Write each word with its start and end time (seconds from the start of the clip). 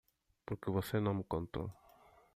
Por 0.45 0.55
que 0.59 0.71
você 0.71 0.99
não 0.99 1.13
me 1.13 1.23
contou? 1.23 1.69